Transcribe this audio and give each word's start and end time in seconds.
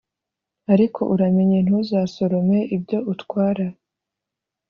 ariko 0.73 1.01
uramenye 1.13 1.59
ntuzasorome 1.65 2.57
ibyo 2.75 2.97
utwara. 3.13 3.65